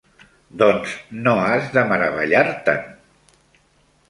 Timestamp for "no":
1.27-1.35